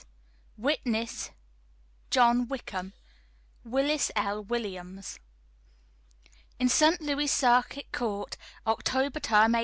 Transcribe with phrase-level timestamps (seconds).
[0.69, 1.29] ]"Witness:
[2.09, 2.93] JOHN WICKHAM,
[3.63, 4.43] "WILLIS L.
[4.43, 5.19] WILLIAMS."
[6.59, 6.99] _In St.
[7.01, 8.35] Louis Circuit Court,
[8.65, 9.57] October Term, 1855.